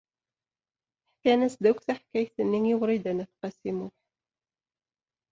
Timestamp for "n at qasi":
3.13-3.71